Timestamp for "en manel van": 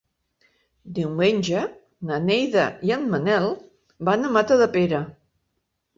2.97-4.29